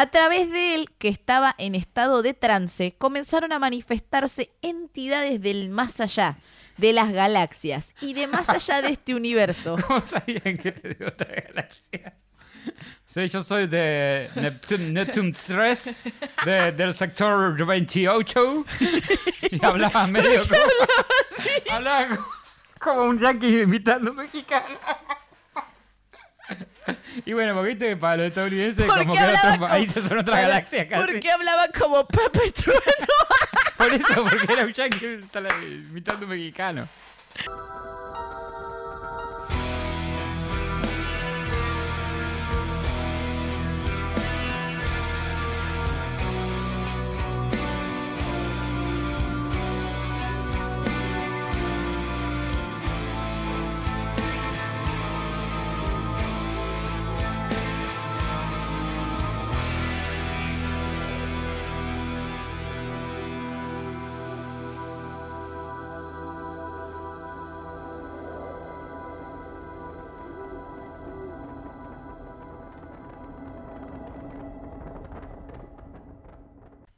[0.00, 5.70] A través de él, que estaba en estado de trance, comenzaron a manifestarse entidades del
[5.70, 6.36] más allá,
[6.76, 9.76] de las galaxias y de más allá de este universo.
[9.88, 12.14] ¿Cómo sabían que era de otra galaxia?
[13.06, 15.98] Sí, yo soy de Neptune, Neptune 3,
[16.44, 18.64] de- del sector 28.
[19.50, 21.74] Y hablaba medio como.
[21.74, 22.18] Hablaba
[22.78, 24.78] como, un yankee imitando mexicano.
[27.26, 29.68] Y bueno, porque viste que para los estadounidenses, ¿Por como que era hablaba otro como-
[29.70, 31.02] país, son otra Para- galaxia casi.
[31.12, 32.80] ¿Por qué hablaba como Pepe Trueno?
[33.78, 35.20] Por eso, porque era un yankee
[35.62, 36.88] imitando un mexicano.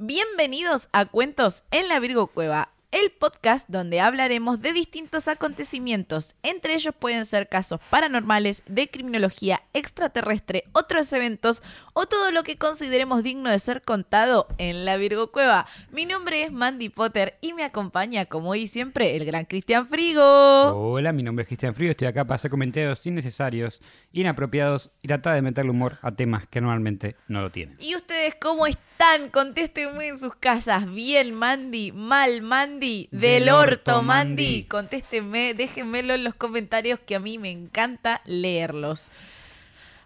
[0.03, 6.37] Bienvenidos a Cuentos en la Virgo Cueva, el podcast donde hablaremos de distintos acontecimientos.
[6.43, 11.63] Entre ellos pueden ser casos paranormales, de criminología extraterrestre, otros eventos
[11.93, 15.67] o todo lo que consideremos digno de ser contado en la Virgo Cueva.
[15.93, 20.23] Mi nombre es Mandy Potter y me acompaña, como hoy siempre, el gran Cristian Frigo.
[20.23, 25.35] Hola, mi nombre es Cristian Frío, estoy acá para hacer comentarios innecesarios, inapropiados y tratar
[25.35, 27.77] de meterle humor a temas que normalmente no lo tienen.
[27.81, 28.90] ¿Y ustedes cómo están?
[29.33, 30.91] Contéstenme en sus casas.
[30.93, 31.91] Bien, Mandy.
[31.93, 33.09] Mal, Mandy.
[33.11, 34.45] Del, Del orto, orto, Mandy.
[34.45, 34.65] Mandy.
[34.65, 39.11] Contéstenme, déjenmelo en los comentarios que a mí me encanta leerlos.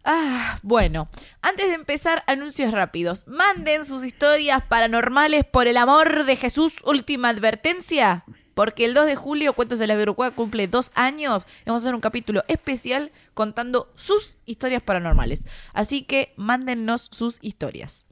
[0.05, 1.09] Ah, bueno,
[1.43, 3.27] antes de empezar, anuncios rápidos.
[3.27, 8.25] Manden sus historias paranormales por el amor de Jesús, última advertencia.
[8.55, 11.47] Porque el 2 de julio, Cuentos de la Virucua cumple dos años.
[11.67, 15.41] Vamos a hacer un capítulo especial contando sus historias paranormales.
[15.73, 18.07] Así que mándennos sus historias.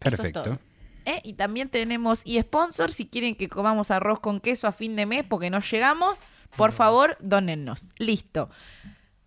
[0.00, 0.42] Eso es Perfecto.
[0.42, 0.58] todo.
[1.04, 1.20] ¿Eh?
[1.24, 5.06] Y también tenemos y sponsor si quieren que comamos arroz con queso a fin de
[5.06, 6.16] mes porque no llegamos,
[6.56, 7.86] por favor, dónennos.
[7.98, 8.50] Listo.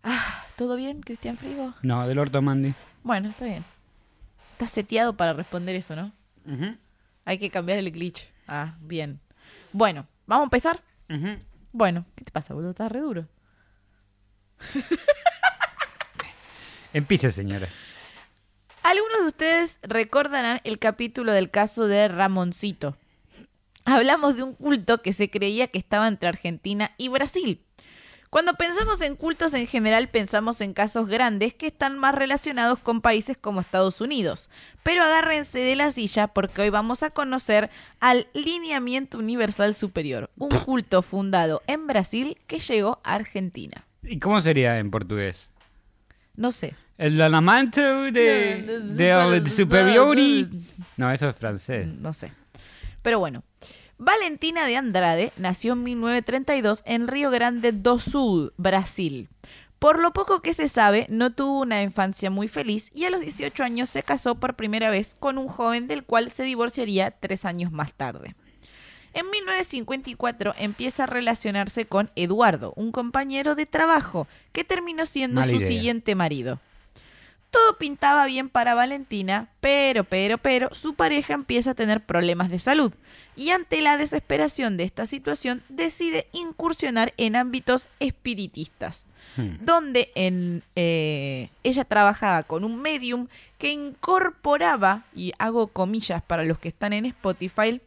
[0.04, 1.74] Ah, ¿Todo bien, Cristian Frigo?
[1.82, 2.74] No, del orto Mandy.
[3.04, 3.64] Bueno, está bien.
[4.54, 6.12] Estás seteado para responder eso, ¿no?
[6.46, 6.76] Ujú,
[7.26, 8.28] Hay que cambiar el glitch.
[8.48, 9.20] Ah, bien.
[9.74, 10.82] Bueno, ¿vamos a empezar?
[11.10, 11.38] ujú.
[11.74, 12.72] Bueno, ¿qué te pasa, boludo?
[12.72, 13.28] Estás re duro.
[16.94, 17.68] Empiece, señora.
[19.22, 22.98] De ustedes recordarán el capítulo del caso de Ramoncito.
[23.86, 27.62] Hablamos de un culto que se creía que estaba entre Argentina y Brasil.
[28.32, 33.02] Cuando pensamos en cultos en general pensamos en casos grandes que están más relacionados con
[33.02, 34.50] países como Estados Unidos.
[34.82, 40.50] Pero agárrense de la silla porque hoy vamos a conocer al Lineamiento Universal Superior, un
[40.50, 43.86] culto fundado en Brasil que llegó a Argentina.
[44.02, 45.52] ¿Y cómo sería en portugués?
[46.36, 46.74] No sé.
[47.02, 50.48] El Lanamanto de, de, de Superiori.
[50.98, 51.88] No, eso es francés.
[51.88, 52.32] No sé.
[53.02, 53.44] Pero bueno.
[53.98, 59.30] Valentina de Andrade nació en 1932 en Río Grande do Sul, Brasil.
[59.80, 63.22] Por lo poco que se sabe, no tuvo una infancia muy feliz y a los
[63.22, 67.46] 18 años se casó por primera vez con un joven del cual se divorciaría tres
[67.46, 68.36] años más tarde.
[69.16, 75.56] En 1954 empieza a relacionarse con Eduardo, un compañero de trabajo, que terminó siendo su
[75.56, 75.68] idea.
[75.68, 76.60] siguiente marido.
[77.52, 82.60] Todo pintaba bien para Valentina, pero, pero, pero, su pareja empieza a tener problemas de
[82.60, 82.94] salud
[83.36, 89.08] y ante la desesperación de esta situación decide incursionar en ámbitos espiritistas,
[89.38, 89.56] Hmm.
[89.62, 96.60] donde en, eh, ella trabajaba con un medium que incorporaba, y hago comillas para los
[96.60, 97.80] que están en Spotify,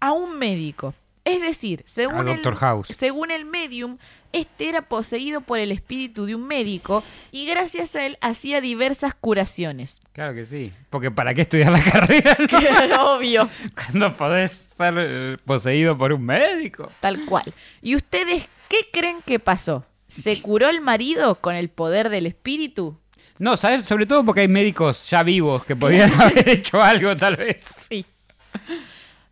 [0.00, 0.94] a un médico.
[1.24, 2.88] Es decir, según, el, House.
[2.96, 3.98] según el medium,
[4.32, 7.02] este era poseído por el espíritu de un médico
[7.32, 10.00] y gracias a él hacía diversas curaciones.
[10.12, 10.72] Claro que sí.
[10.90, 12.46] Porque ¿para qué estudiar la carrera no?
[12.46, 13.48] Claro, obvio.
[13.74, 16.90] cuando podés ser eh, poseído por un médico?
[17.00, 17.52] Tal cual.
[17.82, 19.84] ¿Y ustedes qué creen que pasó?
[20.06, 22.98] ¿Se curó el marido con el poder del espíritu?
[23.38, 23.86] No, ¿sabes?
[23.86, 27.62] Sobre todo porque hay médicos ya vivos que podían haber hecho algo, tal vez.
[27.88, 28.04] Sí.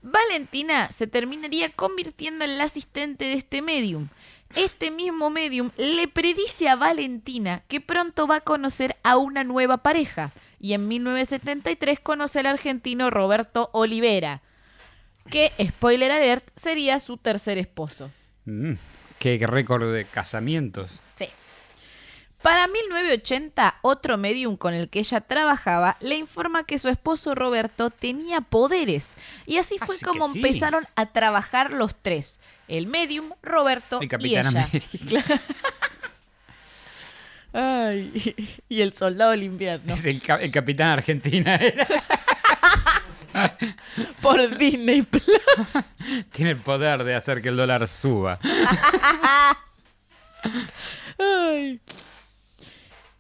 [0.03, 4.09] Valentina se terminaría convirtiendo en la asistente de este medium.
[4.55, 9.79] Este mismo medium le predice a Valentina que pronto va a conocer a una nueva
[9.79, 14.43] pareja y en 1973 conoce al argentino Roberto Olivera,
[15.31, 18.11] que, spoiler alert, sería su tercer esposo.
[18.45, 18.73] Mm,
[19.19, 21.01] qué récord de casamientos.
[22.47, 27.91] Para 1980, otro medium con el que ella trabajaba le informa que su esposo Roberto
[27.91, 29.17] tenía poderes.
[29.47, 30.39] Y así fue Así como sí.
[30.39, 32.39] empezaron a trabajar los tres.
[32.69, 34.69] El medium, Roberto El y ella.
[37.53, 39.95] Ay, y el soldado del invierno.
[39.95, 41.57] Es el, el Capitán Argentina.
[41.57, 41.89] era.
[44.23, 45.25] Por Disney Plus.
[46.31, 48.39] Tiene el poder de hacer que el dólar suba.
[51.19, 51.81] Ay.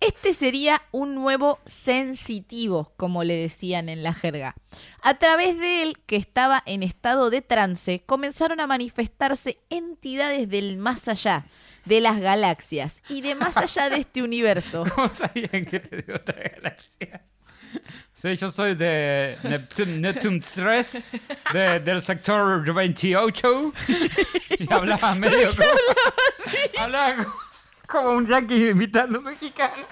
[0.00, 4.54] Este sería un nuevo sensitivo, como le decían en la jerga.
[5.02, 10.76] A través de él, que estaba en estado de trance, comenzaron a manifestarse entidades del
[10.76, 11.44] más allá,
[11.87, 14.84] de las galaxias y de más allá de este universo.
[14.94, 17.22] ¿Cómo sabían que era de otra galaxia?
[18.14, 21.04] Sí, yo soy de Neptune, Neptune 3,
[21.52, 23.72] de- del sector 28.
[24.58, 25.69] Y hablaba medio como.
[26.78, 27.34] Hablaba como,
[27.87, 29.87] como un yankee imitando un mexicano.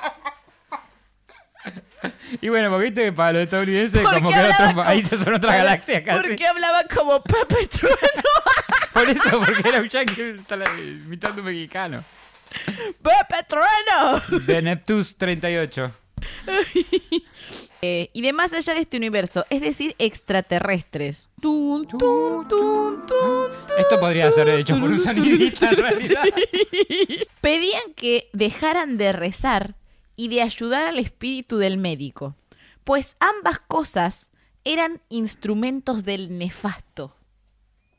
[2.43, 5.55] Y bueno, porque viste que para los estadounidenses, ¿Por como que otro como- son otras
[5.56, 6.29] galaxias casi.
[6.29, 7.96] ¿Por qué hablaba como Pepe Trueno?
[8.93, 10.43] Por eso, porque era un yankee
[11.06, 12.05] imitando un mexicano.
[13.02, 14.44] ¡Pepe Trueno!
[14.47, 15.90] De Neptus 38.
[17.86, 21.28] Eh, y de más allá de este universo, es decir, extraterrestres.
[21.38, 26.25] Tun, tun, tun, tun, Esto podría ser hecho por un sonidista en realidad.
[27.42, 29.75] Pedían que dejaran de rezar
[30.16, 32.36] y de ayudar al espíritu del médico,
[32.84, 34.32] pues ambas cosas
[34.64, 37.14] eran instrumentos del nefasto.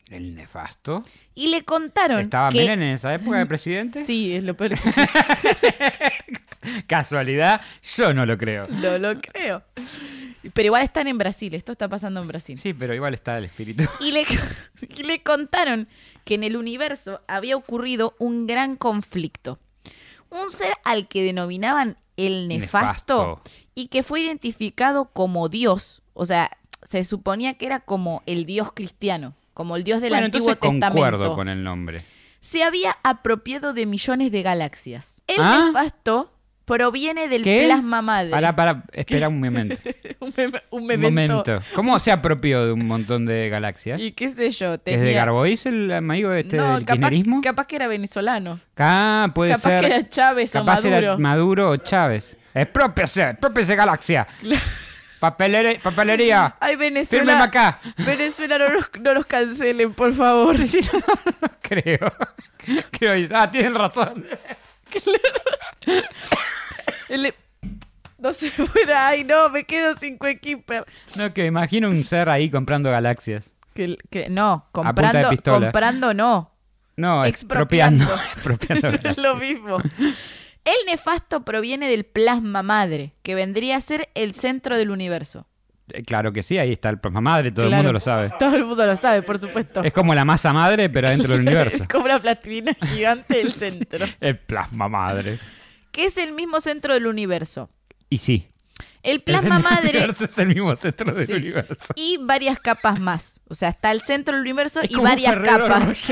[0.10, 1.04] El nefasto.
[1.34, 2.60] Y le contaron ¿Estaba que...
[2.60, 4.00] Menem en esa época de presidente?
[4.06, 4.72] Sí, es lo peor.
[6.88, 7.62] Casualidad,
[7.96, 8.68] yo no lo creo.
[8.68, 9.64] no lo creo.
[10.54, 12.58] Pero igual están en Brasil, esto está pasando en Brasil.
[12.60, 13.84] Sí, pero igual está el espíritu.
[14.00, 14.26] Y le,
[14.98, 15.88] y le contaron
[16.24, 19.60] que en el universo había ocurrido un gran conflicto.
[20.30, 23.42] Un ser al que denominaban el nefasto, Nefasto.
[23.74, 26.02] y que fue identificado como Dios.
[26.14, 26.52] O sea,
[26.84, 30.82] se suponía que era como el Dios cristiano, como el Dios del bueno, Antiguo entonces
[30.82, 31.36] concuerdo Testamento.
[31.36, 32.02] con el nombre.
[32.40, 35.22] Se había apropiado de millones de galaxias.
[35.28, 35.66] El ¿Ah?
[35.68, 36.32] nefasto
[36.66, 37.64] proviene del ¿Qué?
[37.66, 38.32] plasma madre.
[38.32, 39.76] Para, para, espera un momento.
[40.20, 41.12] un, mem- un memento.
[41.38, 41.60] momento.
[41.76, 44.02] ¿Cómo se apropió de un montón de galaxias?
[44.02, 45.04] Y qué sé yo, ¿Es tenía...
[45.04, 47.42] de Garbois el amigo este no, del capaz, kirchnerismo?
[47.42, 48.60] capaz que era venezolano.
[48.78, 49.80] Ah, puede capaz ser.
[49.82, 50.96] que era Chávez o Capaz Maduro.
[50.98, 52.38] era Maduro o Chávez.
[52.54, 54.28] Expropiase, expropiase galaxia.
[55.20, 56.56] Papelere- papelería.
[56.60, 57.44] Ay, Fírmeme Venezuela.
[57.44, 57.80] acá.
[57.98, 60.56] Venezuela, no nos, no nos cancelen, por favor.
[61.62, 62.12] Creo.
[62.92, 63.30] Creo.
[63.34, 64.26] Ah, tienen razón.
[67.10, 67.34] El-
[68.18, 70.86] No se fuera, ay no, me quedo sin Coequiper.
[71.16, 73.46] No, que imagino un ser ahí comprando galaxias.
[73.74, 76.52] Que, que- no, comprando, comprando no.
[76.98, 78.06] No, Expropiando.
[78.36, 78.90] expropiando.
[79.10, 79.78] Es lo mismo.
[80.64, 85.46] El nefasto proviene del plasma madre, que vendría a ser el centro del universo.
[85.90, 88.32] Eh, Claro que sí, ahí está el plasma madre, todo el mundo lo sabe.
[88.40, 89.84] Todo el mundo lo sabe, por supuesto.
[89.84, 91.84] Es como la masa madre, pero dentro del universo.
[91.84, 94.06] Es como una plastilina gigante del centro.
[94.22, 95.38] El plasma madre.
[95.96, 97.70] Que es el mismo centro del universo.
[98.10, 98.48] Y sí.
[99.02, 101.34] El El plasma del madre es el mismo centro del Sí.
[101.34, 101.94] universo.
[101.96, 103.40] y varias capas más.
[103.48, 106.12] O sea, está el centro del universo Es y varias capas.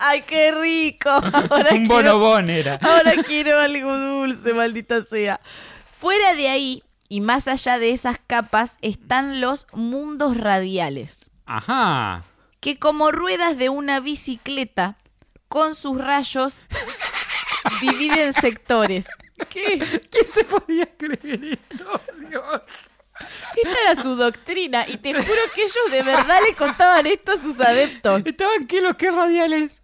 [0.00, 1.10] Ay, qué rico.
[1.10, 2.76] Ahora un quiero, bonobón era.
[2.80, 5.40] ahora quiero algo dulce, maldita sea.
[5.98, 12.24] Fuera de ahí y más allá de esas capas están los mundos radiales, Ajá.
[12.60, 14.96] que como ruedas de una bicicleta
[15.48, 16.60] con sus rayos
[17.80, 19.06] dividen sectores.
[19.48, 19.78] ¿Qué?
[20.10, 22.00] ¿Quién se podía creer esto?
[22.28, 22.62] Dios.
[23.56, 27.42] Esta era su doctrina y te juro que ellos de verdad le contaban esto a
[27.42, 28.22] sus adeptos.
[28.24, 29.82] ¿Estaban qué los que radiales?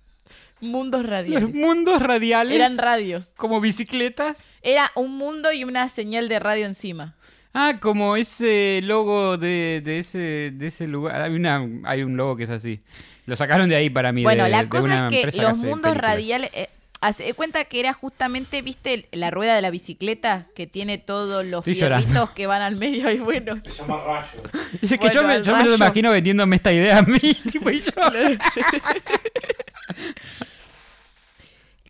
[0.61, 1.55] Mundos Los radiales.
[1.55, 2.55] mundos radiales.
[2.55, 3.33] Eran radios.
[3.37, 4.53] Como bicicletas.
[4.63, 7.17] Era un mundo y una señal de radio encima.
[7.55, 11.23] Ah, como ese logo de, de ese, de ese lugar.
[11.23, 12.81] Hay, una, hay un logo que es así.
[13.27, 14.23] Lo sacaron de ahí para mí.
[14.25, 16.51] Bueno, de- la de cosa una es que los mundos radiales...
[16.53, 16.69] eh,
[17.01, 21.63] hace cuenta que era justamente, viste, la rueda de la bicicleta que tiene todos los
[21.63, 23.57] fierritos que van al medio y bueno.
[23.63, 24.43] Se llama rayo.
[24.83, 27.19] Es que Bueno, yo me, yo me lo imagino vendiéndome esta idea a mí.
[27.53, 27.93] tipo, y yo.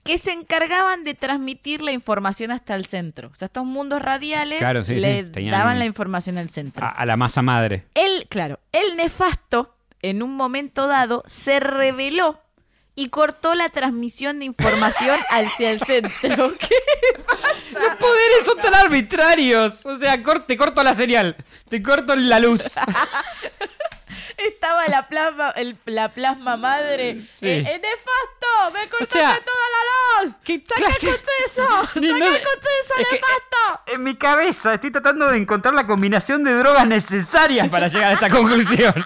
[0.04, 3.30] que se encargaban de transmitir la información hasta el centro.
[3.32, 6.84] O sea, estos mundos radiales Claro, sí, le sí, daban la información al centro.
[6.84, 7.86] A, a la masa madre.
[7.94, 12.38] El, claro, el nefasto, en un momento dado, se reveló
[12.96, 16.54] y cortó la transmisión de información hacia el centro.
[16.58, 16.74] ¿Qué?
[17.72, 19.84] Los poderes son tan arbitrarios.
[19.86, 21.34] O sea, cor- te corto la señal.
[21.68, 22.62] Te corto la luz.
[24.36, 27.20] Estaba la plasma, el- la plasma madre.
[27.34, 27.46] Sí.
[27.48, 30.34] Eh, eh, nefasto, me cortaste sea, toda la luz.
[30.44, 32.00] ¿qué Saca clase- el.
[32.00, 33.80] Ni- Saca no- el conceso, es que- nefasto.
[33.94, 38.14] En mi cabeza estoy tratando de encontrar la combinación de drogas necesarias para llegar a
[38.14, 38.94] esta conclusión.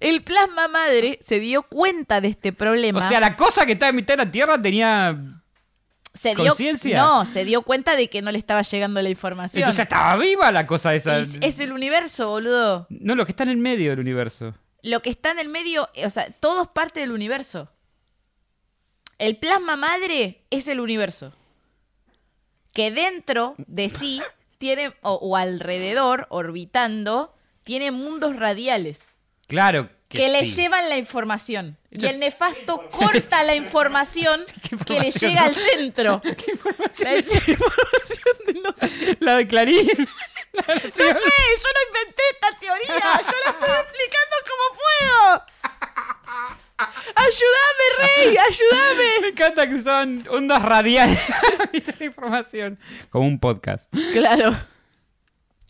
[0.00, 3.04] El plasma madre se dio cuenta de este problema.
[3.04, 5.16] O sea, la cosa que está en mitad de la Tierra tenía...
[6.14, 6.98] se dio, ¿conciencia?
[6.98, 9.62] No, se dio cuenta de que no le estaba llegando la información.
[9.62, 11.18] Entonces estaba viva la cosa esa.
[11.18, 12.86] es, es el universo, boludo.
[12.90, 14.54] No, lo que está en el medio del universo.
[14.82, 17.70] Lo que está en el medio, o sea, todo es parte del universo.
[19.18, 21.32] El plasma madre es el universo.
[22.72, 24.22] Que dentro de sí
[24.58, 27.34] tiene, o, o alrededor, orbitando,
[27.64, 29.10] tiene mundos radiales
[29.48, 30.54] Claro que, que, le sí.
[30.54, 31.76] llevan la información.
[31.90, 35.30] Y el nefasto corta la información ¿Qué que le información?
[35.30, 36.22] llega al centro.
[37.00, 39.16] La información de no sé.
[39.20, 39.88] La de Clarín.
[40.50, 42.88] No sé, yo no inventé esta teoría,
[43.22, 45.44] yo la estoy explicando como puedo.
[47.14, 49.28] Ayúdame, Rey, Me ayúdame.
[49.28, 52.78] encanta que usaban ondas radiales para la información.
[53.10, 53.92] Como un podcast.
[54.12, 54.56] Claro.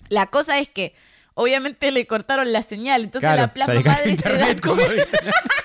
[0.09, 0.95] La cosa es que
[1.39, 5.21] obviamente le cortaron la señal, entonces Claro, la plasma madre se da como dicen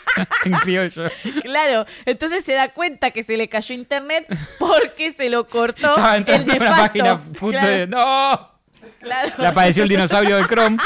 [0.45, 1.05] en criollo.
[1.41, 4.25] Claro, entonces se da cuenta que se le cayó internet
[4.59, 6.75] porque se lo cortó Estaba el en una nefasto.
[6.83, 7.87] página claro, de...
[7.87, 8.51] ¡No!
[8.99, 9.31] claro.
[9.37, 10.77] Le apareció el dinosaurio del Chrome.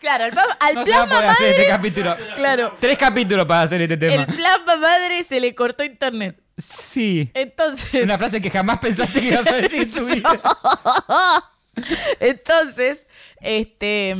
[0.00, 2.16] Claro, al, al No se va a plasma poder hacer madre, este capítulo.
[2.36, 4.22] claro, Tres capítulos para hacer este tema.
[4.22, 6.38] el plasma madre se le cortó internet.
[6.56, 7.30] Sí.
[7.34, 10.40] Entonces, Una frase que jamás pensaste que ibas a decir en tu vida.
[12.20, 13.06] Entonces,
[13.40, 14.16] este.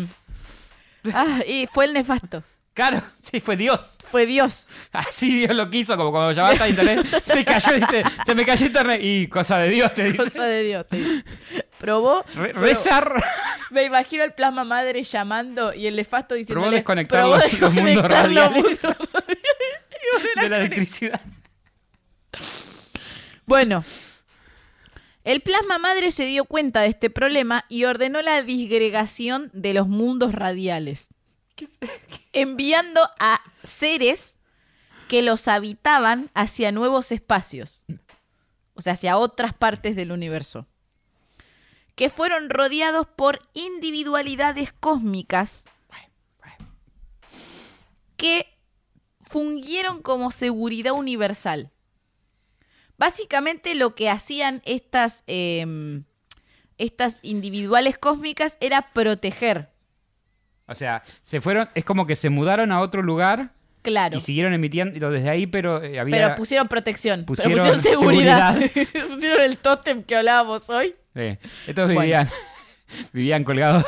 [1.12, 2.42] Ah, y fue el nefasto.
[2.74, 3.98] Claro, sí, fue Dios.
[4.08, 4.68] Fue Dios.
[4.92, 8.66] Así Dios lo quiso, como cuando llamaste a internet, se cayó, dice, se me cayó
[8.66, 9.00] internet.
[9.02, 10.16] Y cosa de Dios te dice.
[10.16, 11.24] Cosa de Dios, te dice.
[11.78, 12.24] Probó.
[12.36, 13.12] Re- rezar.
[13.70, 16.60] Me imagino al plasma madre llamando y el nefasto diciendo.
[16.60, 18.78] Probó desconectar los- los mundos radiales.
[20.40, 21.20] de la electricidad.
[23.46, 23.84] Bueno.
[25.24, 29.88] El plasma madre se dio cuenta de este problema y ordenó la disgregación de los
[29.88, 31.08] mundos radiales.
[32.32, 34.38] enviando a seres
[35.08, 37.84] que los habitaban hacia nuevos espacios,
[38.74, 40.66] o sea, hacia otras partes del universo,
[41.94, 45.66] que fueron rodeados por individualidades cósmicas
[48.16, 48.46] que
[49.22, 51.70] fungieron como seguridad universal.
[52.98, 56.02] Básicamente lo que hacían estas, em,
[56.76, 59.70] estas individuales cósmicas era proteger,
[60.66, 63.52] O sea, se fueron, es como que se mudaron a otro lugar
[63.82, 64.18] claro.
[64.18, 66.14] y siguieron emitiendo desde ahí, pero eh, había.
[66.16, 67.24] Pero pusieron protección.
[67.24, 68.58] pero pusieron pusieron seguridad.
[69.08, 70.94] pusieron el tótem que hablábamos hoy.
[71.14, 72.00] Sí, estos Bueno.
[72.00, 72.28] vivían,
[73.12, 73.84] vivían colgados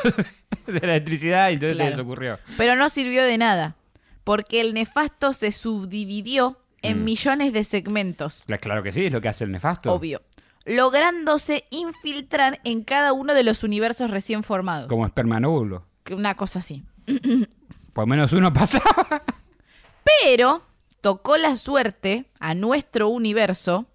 [0.65, 2.39] de la electricidad y entonces se les ocurrió.
[2.57, 3.75] Pero no sirvió de nada.
[4.23, 7.03] Porque el nefasto se subdividió en Mm.
[7.03, 8.43] millones de segmentos.
[8.47, 9.93] Cla- Claro que sí, es lo que hace el nefasto.
[9.93, 10.21] Obvio.
[10.65, 14.87] Lográndose infiltrar en cada uno de los universos recién formados.
[14.87, 15.85] Como esperma en óvulo.
[16.03, 16.83] Que Una cosa así.
[17.93, 19.21] Por menos uno pasaba.
[20.23, 20.61] Pero
[21.01, 23.87] tocó la suerte a nuestro universo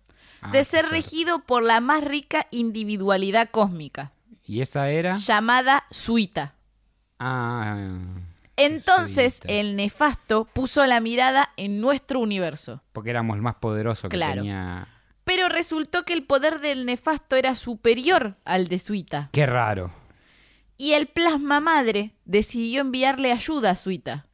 [0.43, 4.12] Ah, de ser regido por la más rica individualidad cósmica,
[4.45, 5.16] Y esa era.
[5.16, 6.55] llamada Suita.
[7.19, 7.88] Ah.
[8.56, 12.82] Entonces el nefasto puso la mirada en nuestro universo.
[12.92, 14.42] Porque éramos el más poderoso que Claro.
[14.42, 14.88] tenía.
[15.25, 19.28] Pero resultó que el poder del nefasto era superior al de Suita.
[19.32, 19.92] Qué raro.
[20.78, 24.26] Y el plasma madre decidió enviarle ayuda a Suita.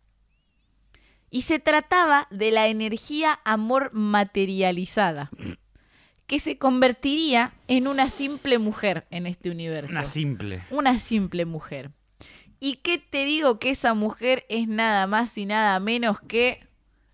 [1.31, 5.31] Y se trataba de la energía amor materializada,
[6.27, 9.93] que se convertiría en una simple mujer en este universo.
[9.93, 10.65] Una simple.
[10.71, 11.91] Una simple mujer.
[12.65, 16.65] ¿Y qué te digo que esa mujer es nada más y nada menos que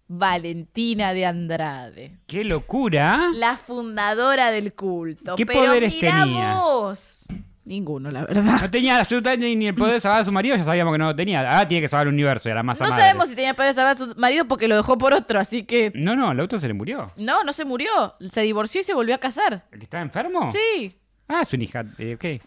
[0.06, 2.18] Valentina de Andrade?
[2.26, 3.30] ¡Qué locura!
[3.32, 5.36] La fundadora del culto.
[5.36, 6.54] ¿Qué Pero poderes mirá tenía?
[6.56, 7.24] vos.
[7.64, 8.60] Ninguno, la verdad.
[8.60, 11.06] No tenía absolutamente ni el poder de salvar a su marido, ya sabíamos que no
[11.06, 11.40] lo tenía.
[11.50, 13.04] Ahora tiene que salvar el universo y a la masa No madre.
[13.04, 15.62] sabemos si tenía poder de salvar a su marido porque lo dejó por otro, así
[15.64, 15.92] que...
[15.94, 17.10] No, no, el auto se le murió.
[17.16, 18.14] No, no se murió.
[18.30, 19.64] Se divorció y se volvió a casar.
[19.72, 20.52] ¿El que estaba enfermo?
[20.52, 20.94] Sí.
[21.26, 21.84] Ah, es una hija.
[21.98, 22.42] eh, ok.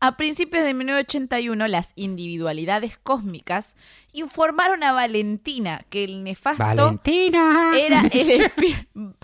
[0.00, 3.76] A principios de 1981, las individualidades cósmicas
[4.12, 7.72] informaron a Valentina que el nefasto ¡Valentina!
[7.76, 8.52] era el.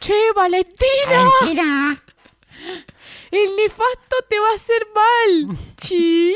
[0.00, 1.24] ¡Che, Valentina!
[1.40, 2.02] ¡Valentina!
[3.30, 5.56] ¡El nefasto te va a hacer mal!
[5.76, 6.34] ¡Chi!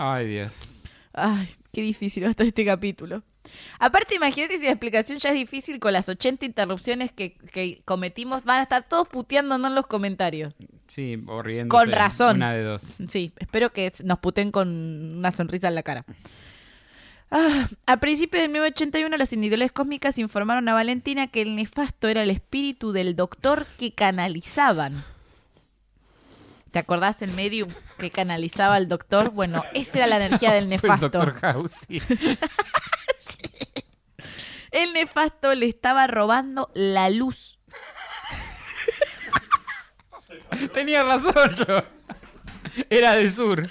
[0.00, 0.52] Ay, Dios.
[1.12, 3.22] Ay, qué difícil va a estar este capítulo.
[3.78, 8.44] Aparte, imagínate si la explicación ya es difícil con las 80 interrupciones que, que cometimos.
[8.44, 10.54] Van a estar todos puteándonos en los comentarios.
[10.88, 11.68] Sí, o riéndose.
[11.68, 12.36] Con razón.
[12.36, 12.82] Una de dos.
[13.08, 14.68] Sí, espero que nos puten con
[15.16, 16.04] una sonrisa en la cara.
[17.34, 22.22] Ah, a principios de 1981, las individuales cósmicas informaron a Valentina que el nefasto era
[22.22, 25.02] el espíritu del doctor que canalizaban.
[26.72, 29.30] ¿Te acordás el medium que canalizaba al doctor?
[29.30, 31.08] Bueno, esa era la energía del Fue el nefasto.
[31.08, 32.02] Doctor House, sí.
[34.82, 37.60] El nefasto le estaba robando la luz.
[40.72, 41.84] Tenía razón yo.
[42.90, 43.68] Era de sur.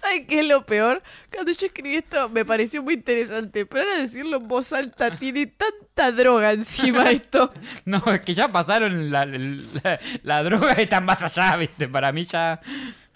[0.00, 1.02] ¿Saben qué es lo peor?
[1.32, 5.46] Cuando yo escribí esto me pareció muy interesante, pero ahora decirlo en voz alta tiene
[5.46, 7.52] tanta droga encima esto.
[7.84, 11.86] No, es que ya pasaron la, la, la droga está más allá, viste.
[11.86, 12.60] Para mí ya.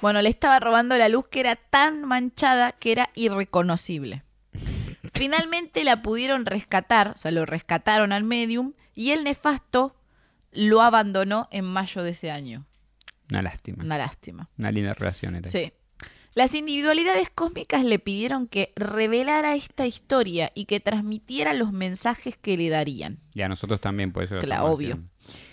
[0.00, 4.22] Bueno, le estaba robando la luz que era tan manchada que era irreconocible.
[5.14, 9.96] Finalmente la pudieron rescatar, o sea, lo rescataron al medium y el nefasto
[10.52, 12.66] lo abandonó en mayo de ese año.
[13.30, 13.82] Una lástima.
[13.82, 14.50] Una lástima.
[14.58, 15.50] Una linda relación era.
[15.50, 15.72] Sí.
[16.34, 22.56] Las individualidades cósmicas le pidieron que revelara esta historia y que transmitiera los mensajes que
[22.56, 23.20] le darían.
[23.34, 24.40] Y a nosotros también, por eso.
[24.40, 24.98] Claro, obvio.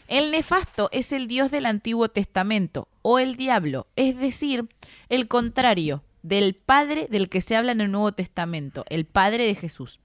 [0.08, 4.68] El nefasto es el dios del Antiguo Testamento o el diablo, es decir,
[5.08, 9.56] el contrario del padre del que se habla en el Nuevo Testamento, el padre de
[9.56, 10.00] Jesús.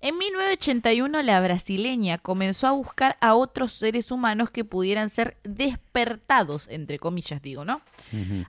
[0.00, 6.68] En 1981 la brasileña comenzó a buscar a otros seres humanos que pudieran ser despertados,
[6.68, 7.80] entre comillas digo, ¿no?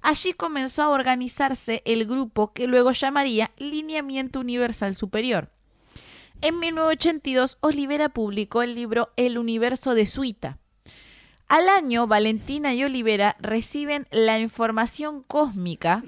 [0.01, 5.49] Allí comenzó a organizarse el grupo que luego llamaría Lineamiento Universal Superior.
[6.41, 10.59] En 1982, Olivera publicó el libro El Universo de Suita.
[11.47, 16.03] Al año, Valentina y Olivera reciben la información cósmica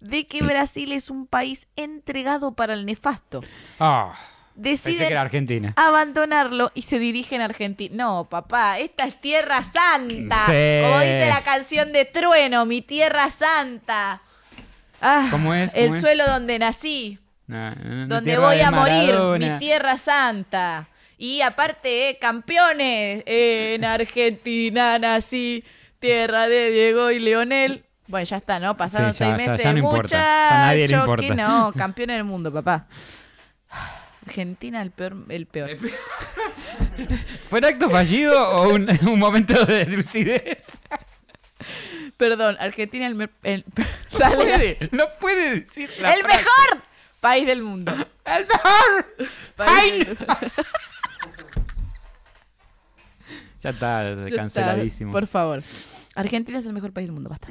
[0.00, 3.42] de que Brasil es un país entregado para el nefasto.
[3.78, 4.12] Ah,
[4.54, 5.72] que Deciden era Argentina.
[5.76, 7.94] abandonarlo y se dirigen a Argentina.
[7.96, 10.36] No, papá, esta es Tierra Santa.
[10.46, 10.82] Sí.
[10.82, 14.20] Como dice la canción de Trueno, mi Tierra Santa.
[15.00, 15.72] Ah, ¿Cómo es?
[15.74, 17.18] El suelo donde nací,
[17.52, 17.74] Ah,
[18.06, 20.88] donde voy a morir, mi Tierra Santa.
[21.16, 25.64] Y aparte, eh, campeones, en Argentina nací,
[25.98, 27.84] tierra de Diego y Leonel.
[28.10, 28.76] Bueno, ya está, ¿no?
[28.76, 29.64] Pasaron Sí, ya- seis ya- meses.
[29.64, 30.48] ya no importa.
[30.50, 31.26] A nadie le importa.
[31.26, 32.86] que no, campeones del mundo, papá.
[34.26, 35.70] Argentina el peor, el peor.
[37.48, 40.64] ¿Fue un acto fallido o un, un momento de lucidez?
[42.16, 43.64] Perdón, Argentina el, el-
[44.18, 46.36] No puede, no puede decir la el frase.
[46.38, 46.82] mejor
[47.20, 47.92] país del mundo.
[48.24, 49.28] ¡El mejor!
[49.56, 50.04] País.
[53.62, 55.12] Ya está, Ya está, canceladísimo.
[55.12, 55.62] Por favor.
[56.14, 57.48] Argentina es el mejor país del mundo, basta.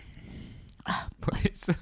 [1.19, 1.73] Por eso.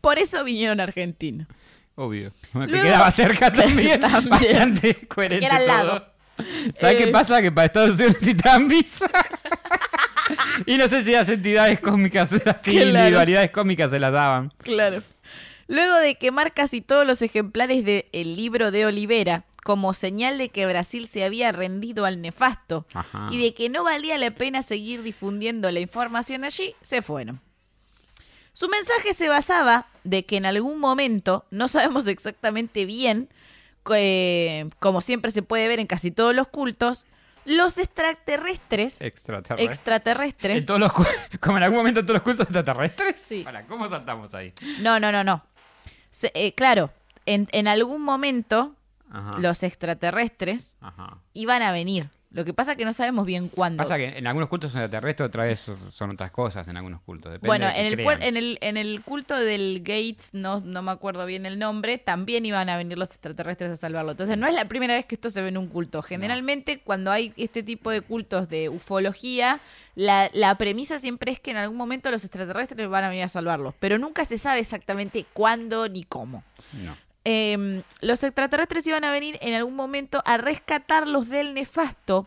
[0.00, 1.46] Por eso vinieron a Argentina.
[1.94, 2.32] obvio.
[2.52, 4.00] Que Luego- quedaba cerca también.
[4.00, 4.30] También.
[4.30, 6.06] Bastante coherente Era al lado.
[6.76, 7.40] ¿Sabes Eh, qué pasa?
[7.42, 9.06] Que para Estados Unidos necesitan visa.
[10.66, 12.88] y no sé si las entidades cósmicas, las Claro.
[12.88, 14.52] individualidades cósmicas se las daban.
[14.58, 15.02] Claro.
[15.68, 20.66] Luego de quemar casi todos los ejemplares del libro de Olivera, como señal de que
[20.66, 23.28] Brasil se había rendido al nefasto Ajá.
[23.30, 27.40] y de que no valía la pena seguir difundiendo la información allí, se fueron.
[28.52, 33.28] Su mensaje se basaba de que en algún momento, no sabemos exactamente bien,
[33.84, 37.06] que, como siempre se puede ver en casi todos los cultos,
[37.44, 39.64] los extraterrestres, Extraterrestre.
[39.64, 40.92] extraterrestres, En todos los
[41.40, 43.20] como en algún momento en todos los cultos extraterrestres.
[43.20, 43.42] Sí.
[43.42, 44.52] Para, ¿cómo saltamos ahí?
[44.80, 45.44] no, no, no, no,
[46.10, 46.92] Se- eh, claro,
[47.26, 48.76] en, en algún momento
[49.10, 49.38] Ajá.
[49.38, 51.18] los extraterrestres Ajá.
[51.32, 52.10] iban a venir.
[52.32, 53.82] Lo que pasa que no sabemos bien cuándo.
[53.82, 57.30] Pasa que en algunos cultos son extraterrestres, otra vez son- otras cosas en algunos cultos.
[57.30, 60.90] Depende bueno, de en el, en, el, en el culto del Gates, no, no me
[60.92, 64.12] acuerdo bien el nombre, también iban a venir los extraterrestres a salvarlo.
[64.12, 66.00] Entonces, no es la primera vez que esto se ve en un culto.
[66.02, 69.60] Generalmente, cuando hay este tipo de cultos de ufología,
[69.94, 73.28] la, la premisa siempre es que en algún momento los extraterrestres van a venir a
[73.28, 73.74] salvarlos.
[73.78, 76.44] Pero nunca se sabe exactamente cuándo ni cómo.
[76.72, 76.96] No.
[77.24, 82.26] Eh, los extraterrestres iban a venir en algún momento a rescatarlos del nefasto.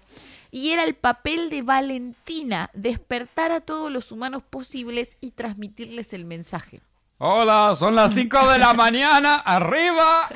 [0.51, 6.23] Y era el papel de Valentina despertar a todos los humanos posibles y transmitirles el
[6.23, 6.81] mensaje.
[7.17, 9.35] Hola, son las 5 de la mañana.
[9.35, 10.29] ¡Arriba!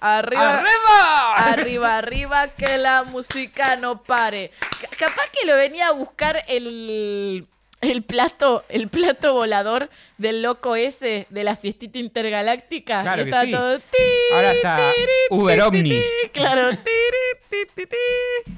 [0.00, 1.34] Arriba, ¡Arriba!
[1.36, 4.50] arriba, arriba, que la música no pare.
[4.78, 7.46] C- capaz que lo venía a buscar el,
[7.90, 13.02] el plato, el plato volador del loco ese de la fiestita intergaláctica.
[13.02, 13.52] Claro que estaba sí.
[13.52, 15.90] todo, ti, Ahora está tiri, Uber ti, ti, Omni.
[15.90, 16.70] ti, Claro.
[16.70, 18.52] tiri, ti, ti, ti.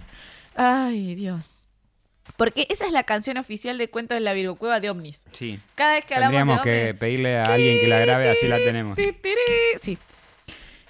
[0.54, 1.48] Ay, Dios.
[2.36, 5.24] Porque esa es la canción oficial de Cuentos de la Virgo Cueva de Omnis.
[5.32, 5.58] Sí.
[5.74, 8.46] Cada vez que hablamos Tendríamos de que Omnis, pedirle a alguien que la grabe, así
[8.46, 8.96] la tenemos.
[9.82, 9.98] Sí.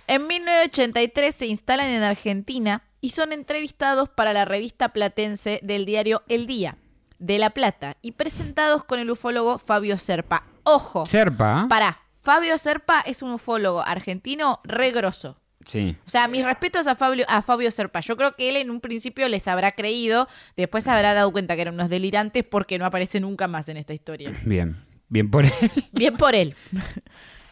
[0.06, 6.22] En 1983 se instalan en Argentina y son entrevistados para la revista platense del diario
[6.28, 6.76] El Día.
[7.18, 10.44] De La Plata y presentados con el ufólogo Fabio Serpa.
[10.64, 11.66] Ojo, Serpa.
[11.68, 15.38] para, Fabio Serpa es un ufólogo argentino re grosso.
[15.64, 15.96] Sí.
[16.06, 18.00] O sea, mis respetos a Fabio, a Fabio Serpa.
[18.00, 20.26] Yo creo que él en un principio les habrá creído,
[20.56, 23.76] después se habrá dado cuenta que eran unos delirantes porque no aparece nunca más en
[23.76, 24.32] esta historia.
[24.46, 24.82] Bien.
[25.10, 25.52] Bien por él.
[25.92, 26.54] Bien por él.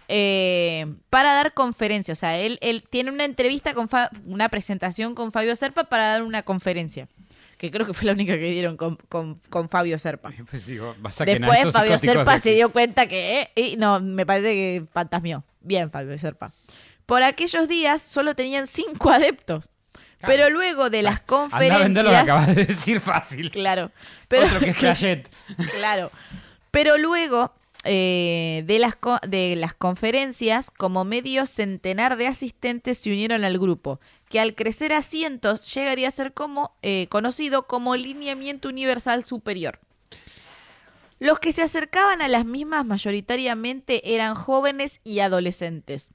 [0.08, 5.16] Eh, para dar conferencia, o sea, él, él tiene una entrevista con Fa- una presentación
[5.16, 7.08] con Fabio Serpa para dar una conferencia,
[7.58, 10.30] que creo que fue la única que dieron con, con- con Fabio Serpa.
[10.50, 13.76] Pues digo, vas a que Después Fabio Serpa de- se dio cuenta que, eh, y
[13.76, 15.44] no, me parece que fantasmió.
[15.60, 16.52] Bien, Fabio Serpa.
[17.06, 19.70] Por aquellos días solo tenían cinco adeptos.
[20.18, 20.34] Claro.
[20.34, 22.22] Pero luego de las a vender lo que conferencias.
[22.22, 23.50] acabas de decir fácil.
[23.50, 23.90] Claro.
[24.28, 25.30] Pero, Otro que es.
[25.76, 26.10] Claro.
[26.70, 27.52] Pero luego
[27.84, 28.94] eh, de, las
[29.28, 34.92] de las conferencias, como medio centenar de asistentes se unieron al grupo, que al crecer
[34.92, 39.80] a cientos llegaría a ser como, eh, conocido como lineamiento universal superior.
[41.18, 46.10] Los que se acercaban a las mismas mayoritariamente eran jóvenes y adolescentes.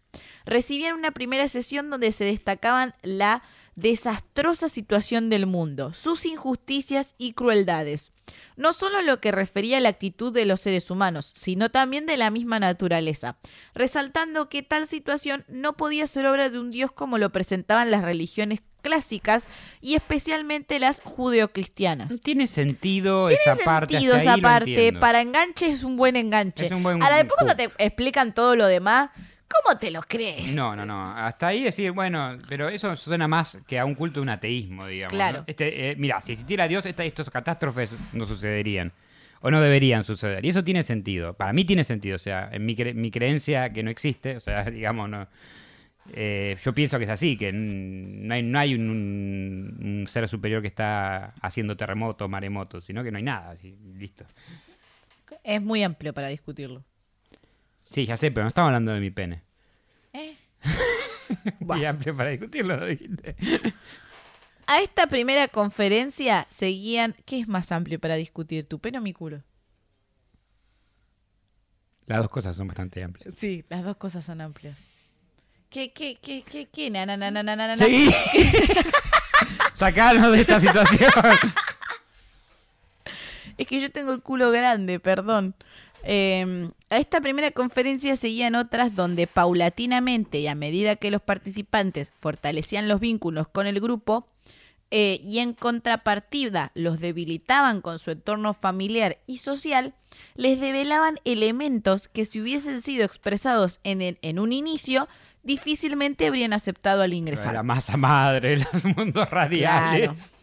[0.46, 3.42] Recibían una primera sesión donde se destacaban la
[3.82, 8.12] desastrosa situación del mundo, sus injusticias y crueldades.
[8.56, 12.18] No solo lo que refería a la actitud de los seres humanos, sino también de
[12.18, 13.38] la misma naturaleza,
[13.74, 18.04] resaltando que tal situación no podía ser obra de un dios como lo presentaban las
[18.04, 19.48] religiones clásicas
[19.80, 22.20] y especialmente las judeocristianas.
[22.22, 23.94] Tiene sentido Tiene esa parte.
[23.94, 24.94] sentido esa parte.
[24.94, 26.66] Para enganche es un buen enganche.
[26.66, 27.74] Es un buen Ahora, después cuando hook.
[27.78, 29.10] te explican todo lo demás,
[29.52, 30.54] ¿cómo te lo crees?
[30.56, 31.12] No, no, no.
[31.12, 34.88] Hasta ahí decir, bueno, pero eso suena más que a un culto de un ateísmo,
[34.88, 35.14] digamos.
[35.14, 35.40] Claro.
[35.40, 35.44] ¿no?
[35.48, 38.92] Este, eh, mira, si existiera Dios, esta- estos catástrofes no sucederían.
[39.44, 40.46] O no deberían suceder.
[40.46, 41.34] Y eso tiene sentido.
[41.34, 42.16] Para mí tiene sentido.
[42.16, 45.28] O sea, en mi, cre- mi creencia que no existe, o sea, digamos, no.
[46.14, 50.28] eh, yo pienso que es así, que no hay, no hay un, un- un ser
[50.28, 53.52] superior que está haciendo terremotos, maremotos, sino que no hay nada.
[53.52, 54.26] así, listo.
[55.44, 56.84] Es muy amplio para discutirlo.
[57.92, 59.44] Sí, ya sé, pero no estamos hablando de mi pene.
[60.14, 60.36] ¿Eh?
[61.60, 61.90] Y Buah.
[61.90, 63.36] amplio para discutirlo, lo dijiste.
[64.68, 67.16] A esta primera conferencia seguían.
[67.26, 68.66] ¿Qué es más amplio para discutir?
[68.68, 69.44] ¿Tu pene o mi culo?
[72.06, 73.34] Las dos cosas son bastante amplias.
[73.38, 74.78] Sí, las dos cosas son amplias.
[75.70, 76.90] ¿Qué, qué, qué, qué, qué?
[76.90, 77.76] Na, na, na, na, na, na, na.
[77.78, 78.14] ¡Seguí!
[79.74, 81.10] Sacanos de esta situación.
[83.58, 85.56] Es que yo tengo el culo grande, perdón.
[86.04, 92.12] Eh, a esta primera conferencia seguían otras donde paulatinamente y a medida que los participantes
[92.20, 94.28] fortalecían los vínculos con el grupo
[94.90, 99.94] eh, y en contrapartida los debilitaban con su entorno familiar y social,
[100.36, 105.08] les develaban elementos que si hubiesen sido expresados en, el- en un inicio,
[105.44, 107.54] difícilmente habrían aceptado al ingresar.
[107.54, 110.34] La masa madre, los mundos radiales.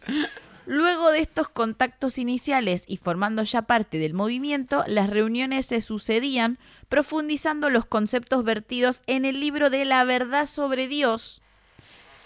[0.71, 6.59] Luego de estos contactos iniciales y formando ya parte del movimiento, las reuniones se sucedían
[6.89, 11.41] profundizando los conceptos vertidos en el libro de la verdad sobre Dios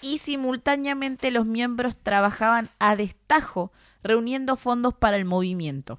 [0.02, 5.98] y simultáneamente los miembros trabajaban a destajo reuniendo fondos para el movimiento.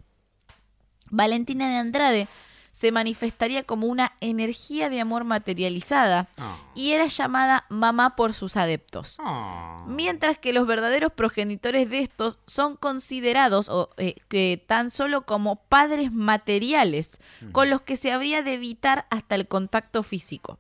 [1.10, 2.28] Valentina de Andrade
[2.76, 6.58] se manifestaría como una energía de amor materializada Oh.
[6.76, 9.16] y era llamada mamá por sus adeptos.
[9.24, 9.86] Oh.
[9.88, 15.56] Mientras que los verdaderos progenitores de estos son considerados o, eh, que tan solo como
[15.56, 17.22] padres materiales
[17.54, 20.60] con los que se habría de evitar hasta el contacto físico,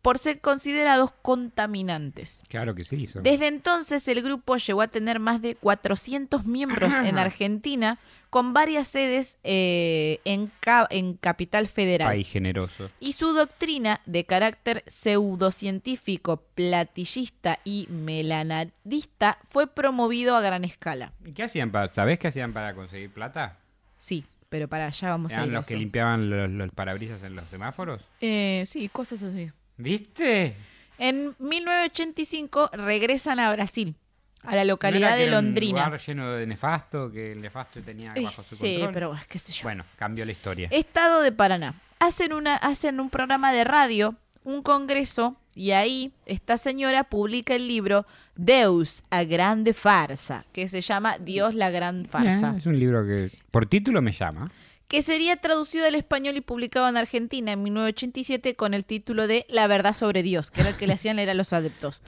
[0.00, 2.42] por ser considerados contaminantes.
[2.48, 3.06] Claro que sí.
[3.08, 7.98] son- Desde entonces el grupo llegó a tener más de 400 miembros en Argentina,
[8.32, 12.90] con varias sedes eh, en, ca- en Capital Federal País generoso.
[12.98, 21.12] y su doctrina de carácter pseudocientífico, platillista y melanarista fue promovido a gran escala.
[21.26, 23.58] ¿Y qué hacían para, ¿Sabés qué hacían para conseguir plata?
[23.98, 25.54] Sí, pero para allá vamos a ¿Eran ir.
[25.54, 28.00] a los que limpiaban los, los parabrisas en los semáforos?
[28.22, 29.50] Eh, sí, cosas así.
[29.76, 30.54] ¿Viste?
[30.98, 33.94] En 1985 regresan a Brasil,
[34.42, 35.84] a la ¿No localidad que de era Un Londrina.
[35.86, 38.92] lugar lleno de nefasto, que el nefasto tenía Eh, bajo su sí, control.
[38.94, 39.62] pero qué sé yo.
[39.64, 40.68] Bueno, cambió la historia.
[40.70, 41.74] Estado de Paraná.
[42.00, 47.68] Hacen, una, hacen un programa de radio, un congreso, y ahí esta señora publica el
[47.68, 52.78] libro Deus, a grande farsa, que se llama Dios la gran farsa, Eh, es un
[52.78, 54.50] libro que por título me llama.
[54.88, 59.46] que sería traducido al español y publicado en Argentina en 1987 con el título de
[59.48, 62.02] La verdad sobre Dios, que era el que le hacían leer a los adeptos.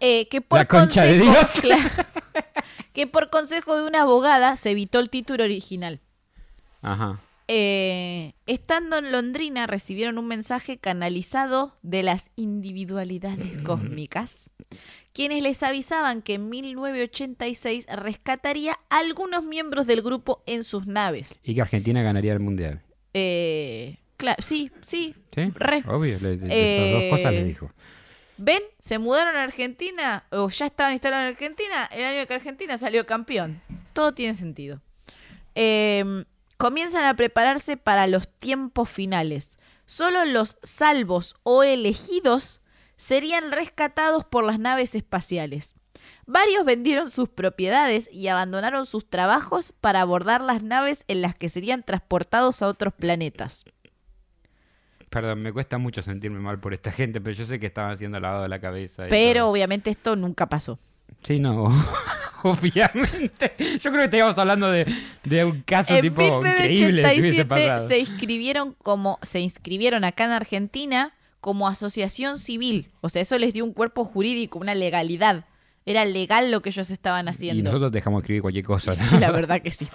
[0.00, 1.52] Eh, que por La concha de consejo- Dios.
[1.62, 1.90] Claro.
[2.92, 6.00] que por consejo de una abogada se evitó el título original.
[6.82, 7.20] Ajá.
[7.48, 14.50] Eh, estando en Londrina, recibieron un mensaje canalizado de las individualidades cósmicas,
[15.12, 21.38] quienes les avisaban que en 1986 rescataría a algunos miembros del grupo en sus naves.
[21.42, 22.82] Y que Argentina ganaría el mundial.
[23.12, 25.50] Eh, claro, sí, sí, ¿Sí?
[25.54, 25.82] Re.
[25.86, 27.70] Obvio, le- le- Eh, esas dos cosas le dijo.
[28.36, 28.62] ¿Ven?
[28.78, 33.06] Se mudaron a Argentina o ya estaban instalados en Argentina el año que Argentina salió
[33.06, 33.60] campeón.
[33.92, 34.80] Todo tiene sentido.
[35.54, 36.24] Eh,
[36.56, 39.58] comienzan a prepararse para los tiempos finales.
[39.86, 42.60] Solo los salvos o elegidos
[42.96, 45.74] serían rescatados por las naves espaciales.
[46.26, 51.48] Varios vendieron sus propiedades y abandonaron sus trabajos para abordar las naves en las que
[51.48, 53.64] serían transportados a otros planetas.
[55.14, 58.20] Perdón, me cuesta mucho sentirme mal por esta gente, pero yo sé que estaban haciendo
[58.20, 59.06] lavado de la cabeza.
[59.06, 59.50] y Pero todo.
[59.50, 60.78] obviamente esto nunca pasó.
[61.26, 61.72] Sí, no.
[62.42, 63.54] Obviamente.
[63.80, 64.86] Yo creo que estábamos hablando de,
[65.24, 67.88] de un caso En tipo increíble que hubiese 1987 pasado.
[67.88, 73.52] se inscribieron como se inscribieron acá en Argentina como asociación civil, o sea, eso les
[73.54, 75.44] dio un cuerpo jurídico, una legalidad.
[75.86, 77.62] Era legal lo que ellos estaban Y haciendo.
[77.64, 78.92] nosotros dejamos escribir cualquier cosa.
[78.92, 78.96] ¿no?
[78.96, 79.86] Sí, la verdad que sí.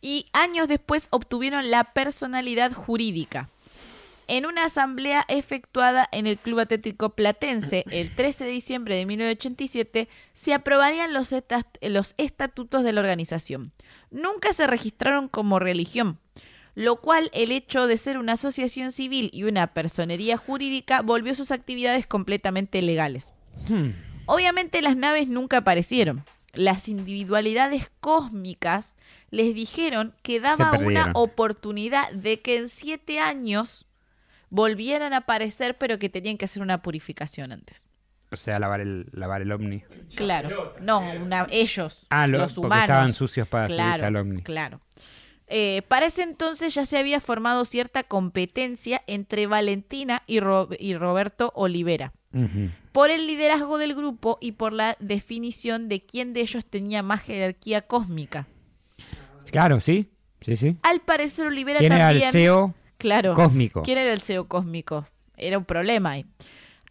[0.00, 3.48] Y años después obtuvieron la personalidad jurídica.
[4.32, 10.08] En una asamblea efectuada en el Club Atlético Platense el 13 de diciembre de 1987,
[10.32, 13.72] se aprobarían los, esta- los estatutos de la organización.
[14.12, 16.18] Nunca se registraron como religión,
[16.76, 21.50] lo cual el hecho de ser una asociación civil y una personería jurídica volvió sus
[21.50, 23.32] actividades completamente legales.
[23.68, 23.90] Hmm.
[24.26, 26.24] Obviamente las naves nunca aparecieron.
[26.52, 28.96] Las individualidades cósmicas
[29.30, 33.86] les dijeron que daba una oportunidad de que en siete años
[34.50, 37.86] volvieran a aparecer, pero que tenían que hacer una purificación antes.
[38.32, 39.82] O sea, lavar el, lavar el ovni.
[40.14, 40.74] Claro.
[40.80, 42.84] No, una- ellos, Ah, lo- los porque humanos.
[42.84, 44.42] estaban sucios para subirse claro, al ovni.
[44.42, 44.80] Claro.
[45.52, 50.94] Eh, para ese entonces ya se había formado cierta competencia entre Valentina y, Ro- y
[50.94, 52.12] Roberto Olivera
[52.92, 57.22] por el liderazgo del grupo y por la definición de quién de ellos tenía más
[57.22, 58.46] jerarquía cósmica.
[59.50, 60.08] Claro, sí.
[60.40, 60.76] Sí, sí.
[60.84, 62.26] Al parecer Olivera ¿Quién era también...
[62.28, 63.34] el CEO Claro.
[63.34, 63.82] cósmico?
[63.82, 65.06] ¿Quién era el CEO cósmico?
[65.36, 66.26] Era un problema ahí.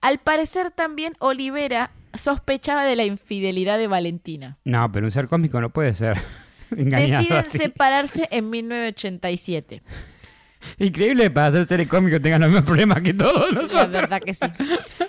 [0.02, 4.58] Al parecer también Olivera sospechaba de la infidelidad de Valentina.
[4.66, 6.18] No, pero un ser cósmico no puede ser
[6.76, 7.58] engañado Deciden así.
[7.58, 9.82] separarse en 1987.
[10.78, 13.92] Increíble para ser seres cómicos tengan los mismos problemas que todos La nosotros.
[13.92, 14.46] verdad que sí.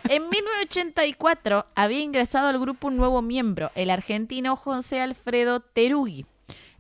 [0.08, 6.24] En 1984 había ingresado al grupo un nuevo miembro, el argentino José Alfredo Terugui.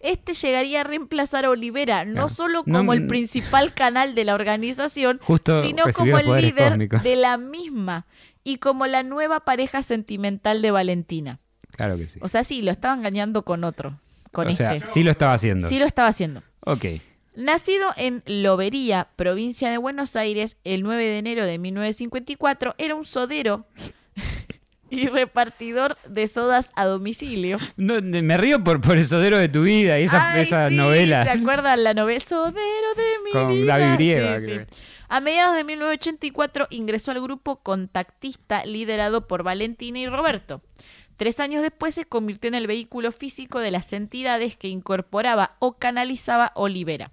[0.00, 3.08] Este llegaría a reemplazar a Olivera, no solo No, como el mm.
[3.08, 5.20] principal canal de la organización,
[5.62, 7.02] sino como el líder cósmicos.
[7.02, 8.06] de la misma
[8.42, 11.40] y como la nueva pareja sentimental de Valentina.
[11.72, 12.18] Claro que sí.
[12.22, 14.00] O sea, sí, lo estaba engañando con otro,
[14.32, 14.78] con o este.
[14.78, 15.68] sea, sí lo estaba haciendo.
[15.68, 16.42] Sí lo estaba haciendo.
[16.60, 16.86] Ok.
[17.36, 23.04] Nacido en Lobería, provincia de Buenos Aires, el 9 de enero de 1954, era un
[23.04, 23.66] sodero
[25.04, 27.58] y repartidor de sodas a domicilio.
[27.76, 30.76] No, me río por, por el sodero de tu vida y esas, Ay, esas sí,
[30.76, 31.26] novelas.
[31.26, 33.96] ¿Se acuerdan la novela Sodero de mi Con vida?
[33.96, 34.52] Brieva, Sí, sí.
[34.52, 34.66] creo.
[35.08, 40.62] A mediados de 1984 ingresó al grupo contactista liderado por Valentina y Roberto.
[41.16, 45.78] Tres años después se convirtió en el vehículo físico de las entidades que incorporaba o
[45.78, 47.10] canalizaba Olivera.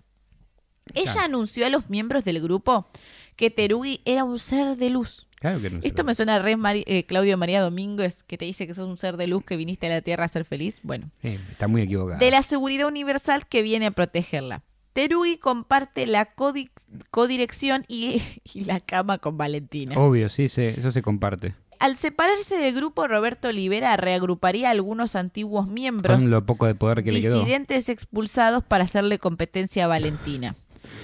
[0.94, 1.26] Ella Claro.
[1.26, 2.88] anunció a los miembros del grupo
[3.36, 5.27] que Terugi era un ser de luz.
[5.40, 8.38] Claro que no se Esto me suena a re Mari- eh, Claudio María Domínguez, que
[8.38, 10.46] te dice que sos un ser de luz que viniste a la Tierra a ser
[10.46, 10.80] feliz.
[10.84, 12.20] Bueno, está muy equivocado.
[12.20, 14.64] de la seguridad universal que viene a protegerla.
[14.94, 16.72] Terugi comparte la codi-
[17.12, 18.22] codirección y,
[18.54, 19.96] y la cama con Valentina.
[19.98, 21.54] Obvio, sí, se- eso se comparte.
[21.80, 26.74] Al separarse del grupo, Roberto Olivera reagruparía a algunos antiguos miembros Con lo poco de
[26.74, 27.46] poder que le quedó.
[27.46, 30.56] expulsados para hacerle competencia a Valentina.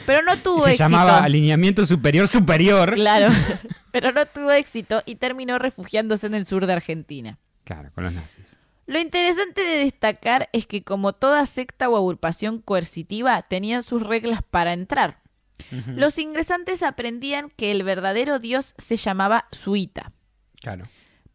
[0.05, 0.83] Pero no tuvo Se éxito.
[0.85, 2.93] llamaba alineamiento superior superior.
[2.93, 3.31] Claro,
[3.91, 7.39] pero no tuvo éxito y terminó refugiándose en el sur de Argentina.
[7.63, 8.57] Claro, con los nazis.
[8.85, 14.41] Lo interesante de destacar es que como toda secta o agrupación coercitiva tenían sus reglas
[14.43, 15.19] para entrar.
[15.95, 20.11] Los ingresantes aprendían que el verdadero dios se llamaba Suita.
[20.59, 20.85] Claro.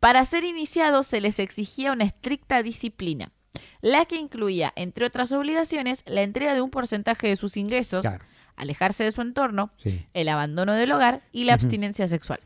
[0.00, 3.33] Para ser iniciados se les exigía una estricta disciplina,
[3.81, 8.22] la que incluía, entre otras obligaciones, la entrega de un porcentaje de sus ingresos, Claro.
[8.58, 10.04] Alejarse de su entorno, Sí.
[10.14, 12.40] el abandono del hogar y la abstinencia sexual.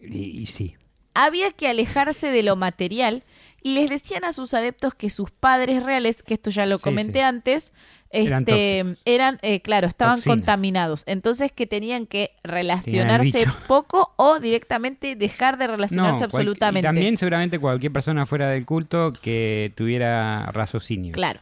[0.00, 0.74] Y, y sí.
[1.14, 3.24] Había que alejarse de lo material
[3.62, 7.20] y les decían a sus adeptos que sus padres reales, que esto ya lo comenté
[7.20, 7.24] sí.
[7.24, 7.72] antes,
[8.10, 10.36] Eran este, eran, eh, claro, estaban Toxinas.
[10.36, 11.02] contaminados.
[11.06, 16.80] Entonces que tenían que relacionarse poco o directamente dejar de relacionarse No, absolutamente.
[16.80, 21.12] y también seguramente cualquier persona fuera del culto que tuviera raciocinio.
[21.12, 21.40] Claro.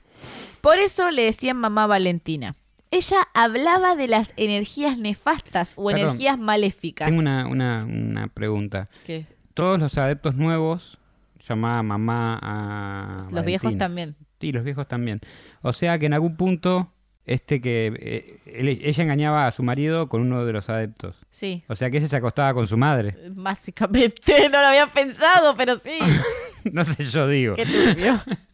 [0.60, 2.54] Por eso le decían mamá Valentina.
[2.94, 6.08] Ella hablaba de las energías nefastas o Perdón.
[6.08, 7.08] energías maléficas.
[7.08, 8.88] Tengo una, una, una pregunta.
[9.06, 9.26] ¿Qué?
[9.54, 10.98] Todos los adeptos nuevos
[11.46, 13.28] llamaba mamá a.
[13.30, 14.16] Los viejos también.
[14.40, 15.20] Sí, los viejos también.
[15.62, 16.92] O sea que en algún punto,
[17.24, 21.16] este que eh, él- ella engañaba a su marido con uno de los adeptos.
[21.30, 21.62] Sí.
[21.68, 23.16] O sea que ese se acostaba con su madre.
[23.30, 25.98] Básicamente, no lo había pensado, pero sí.
[26.72, 27.54] no sé, yo digo.
[27.54, 28.20] Qué turbio.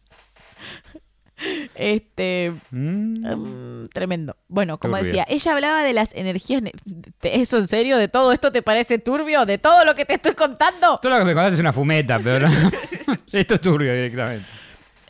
[1.81, 3.25] Este, Mm,
[3.83, 4.35] mm, tremendo.
[4.47, 6.61] Bueno, como decía, ella hablaba de las energías.
[6.61, 6.71] ne-
[7.19, 7.97] ¿Te- ¿Eso en serio?
[7.97, 9.45] ¿De todo esto te parece turbio?
[9.45, 10.99] ¿De todo lo que te estoy contando?
[11.01, 12.53] Todo lo que me contaste es una fumeta, pero no.
[13.31, 14.45] Esto es turbio directamente.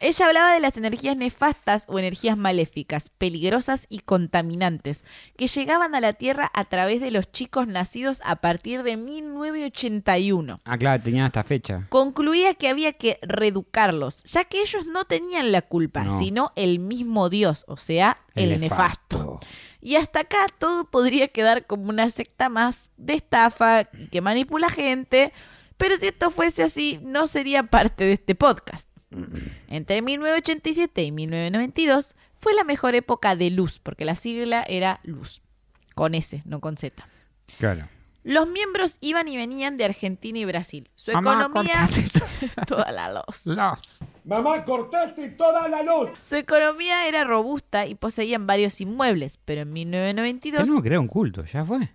[0.01, 5.03] Ella hablaba de las energías nefastas o energías maléficas, peligrosas y contaminantes,
[5.37, 10.59] que llegaban a la Tierra a través de los chicos nacidos a partir de 1981.
[10.65, 11.85] Ah, claro, tenían esta fecha.
[11.89, 16.17] Concluía que había que reeducarlos, ya que ellos no tenían la culpa, No.
[16.17, 19.39] sino el mismo Dios, o sea, el, nefasto.
[19.81, 24.71] Y hasta acá todo podría quedar como una secta más de estafa y que manipula
[24.71, 25.31] gente,
[25.77, 28.90] pero si esto fuese así, no sería parte de este podcast.
[29.67, 35.41] Entre 1987 y 1992 fue la mejor época de luz, porque la sigla era luz,
[35.95, 37.05] con S, no con Z.
[37.57, 37.87] Claro.
[38.23, 40.89] Los miembros iban y venían de Argentina y Brasil.
[40.95, 41.89] Su Mamá, economía...
[42.67, 43.45] toda la luz.
[43.45, 43.99] Los.
[44.23, 46.09] Mamá, cortaste toda la luz.
[46.21, 50.61] Su economía era robusta y poseían varios inmuebles, pero en 1992...
[50.61, 51.89] Tenemos que crear un culto, ya fue.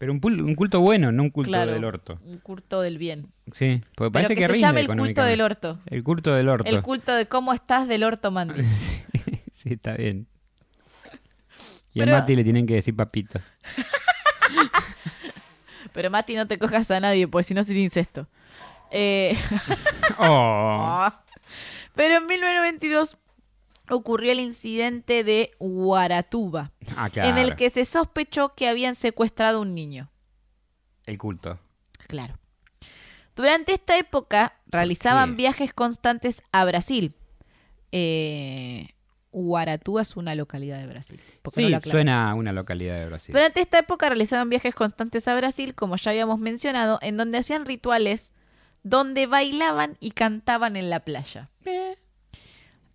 [0.00, 2.18] Pero un, un culto bueno, no un culto Claro, del orto.
[2.24, 3.30] Un culto del bien.
[3.52, 5.78] Sí, porque Pero parece que, que, se rinde llame el culto del orto.
[5.84, 6.70] El culto del orto.
[6.70, 8.64] El culto de cómo estás del orto, Mandy.
[8.64, 9.02] sí,
[9.52, 10.26] sí, está bien.
[11.92, 13.40] Y Pero- a Mati le tienen que decir papito.
[15.92, 18.26] Pero Mati, no te cojas a nadie, porque si no sería incesto.
[18.90, 19.36] Eh,
[20.18, 21.12] Oh.
[21.94, 23.18] Pero en 1992
[23.96, 27.28] ocurrió el incidente de Guaratuba, Ah, claro.
[27.30, 30.10] en el que se sospechó que habían secuestrado a un niño.
[31.06, 31.58] El culto.
[32.06, 32.38] Claro.
[33.36, 37.14] Durante esta época realizaban viajes constantes a Brasil.
[37.92, 38.88] Eh,
[39.32, 41.20] Guaratuba es una localidad de Brasil.
[41.44, 43.32] no Sí, suena a una localidad de Brasil.
[43.32, 47.64] Durante esta época realizaban viajes constantes a Brasil, como ya habíamos mencionado, en donde hacían
[47.64, 48.32] rituales
[48.82, 51.48] donde bailaban y cantaban en la playa.
[51.64, 51.96] Eh,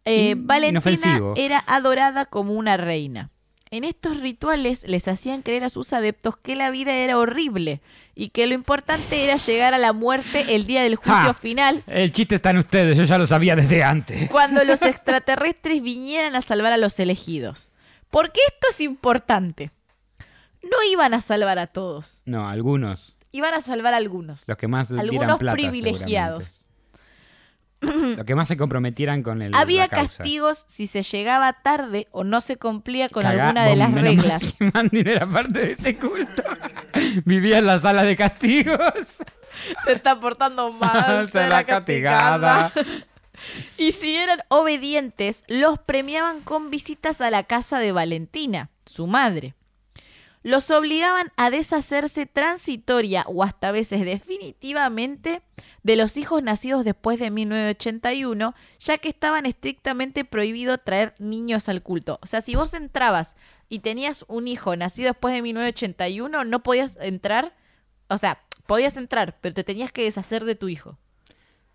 [0.06, 1.34] In- Valentina inofensivo.
[1.36, 3.32] era adorada como una reina.
[3.72, 7.82] En estos rituales les hacían creer a sus adeptos que la vida era horrible
[8.13, 11.34] y que lo importante era llegar a la muerte el día del juicio ¡Ja!
[11.34, 14.30] final, El chiste está en ustedes, yo ya lo sabía desde antes.
[14.30, 17.72] cuando los extraterrestres vinieran a salvar a los elegidos.
[18.12, 19.72] Porque esto es importante.
[20.62, 23.15] No iban a salvar a todos, No, algunos.
[23.32, 24.48] iban a salvar a algunos.
[24.48, 26.64] Los que más tiran algunos plata, privilegiados.
[27.82, 32.42] Los que más se comprometieran con el Había castigos si se llegaba tarde o no
[32.42, 34.44] se cumplía con Cagá- alguna de las reglas.
[34.60, 36.44] no era parte de ese culto.
[37.26, 39.18] Vivía en la sala de castigos.
[39.86, 42.72] Te está portando mal, Será será castigada.
[42.74, 43.06] castigada.
[43.78, 49.56] Y si eran obedientes, los premiaban con visitas a la casa de Valentina, su madre.
[50.48, 55.42] Los obligaban a deshacerse transitoria o hasta a veces definitivamente
[55.82, 61.82] de los hijos nacidos después de 1981, ya que estaban estrictamente prohibido traer niños al
[61.82, 62.20] culto.
[62.22, 63.36] O sea, si vos entrabas
[63.70, 67.56] y tenías un hijo nacido después de 1981, no podías entrar,
[68.08, 71.00] o sea, podías entrar, pero te tenías que deshacer de tu hijo.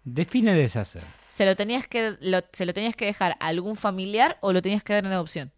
[0.04, 1.02] Define deshacer.
[1.28, 4.62] Se lo tenías que, lo- se lo tenías que dejar a algún familiar o lo
[4.62, 5.52] tenías que dar en adopción.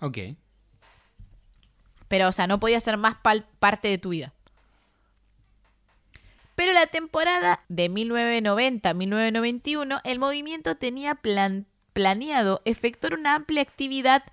[0.00, 0.18] Ok.
[2.10, 3.14] Pero, o sea, no podía ser más
[3.60, 4.32] parte de tu vida.
[6.56, 14.24] Pero la temporada de 1990-1991, el movimiento tenía plan- planeado efectuar una amplia actividad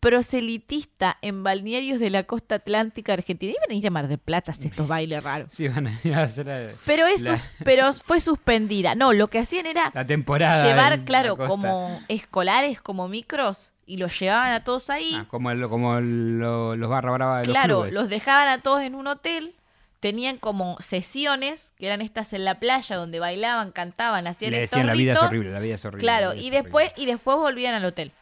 [0.00, 3.52] proselitista en balnearios de la costa atlántica argentina.
[3.52, 5.52] Iban a ir a Mar de Plata estos bailes raros.
[5.52, 8.96] Sí, van a ir a hacer eh, Pero eso, La- pero fue suspendida.
[8.96, 10.64] No, lo que hacían era la temporada.
[10.66, 15.14] llevar, la claro, como escolares, como micros, y los llevaban a todos ahí.
[15.16, 17.94] Ah, como el- como lo- los barra brava de claro, los clubes.
[17.94, 19.54] los dejaban a todos en un hotel.
[20.00, 24.86] Tenían como sesiones, que eran estas en la playa, donde bailaban, cantaban, hacían Le decían
[24.88, 25.28] la vida es ritos".
[25.28, 26.00] horrible, la vida es horrible.
[26.02, 28.12] Claro, y es después, y después volvían al hotel.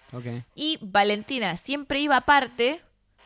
[0.55, 2.83] Y Valentina siempre iba aparte